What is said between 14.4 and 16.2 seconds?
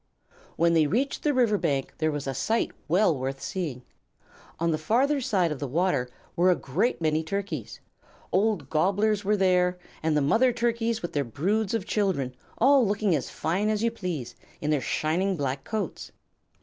in their shining black coats.